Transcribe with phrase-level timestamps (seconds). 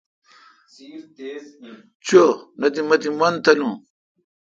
[2.05, 2.23] چو
[2.59, 3.69] نہ تے مہ تی مون تالو۔